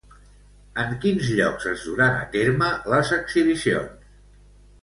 En 0.83 0.95
quins 1.03 1.27
llocs 1.39 1.69
es 1.73 1.85
duran 1.89 2.17
a 2.23 2.25
terme 2.37 2.73
les 2.95 3.15
exhibicions? 3.19 4.13